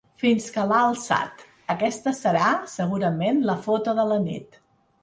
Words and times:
Fins 0.21 0.45
que 0.53 0.63
l’ha 0.71 0.79
alçat: 0.85 1.45
aquesta 1.75 2.15
serà, 2.23 2.49
segurament, 2.79 3.47
la 3.53 3.61
foto 3.69 3.99
de 4.03 4.13
la 4.15 4.21
nit. 4.29 4.61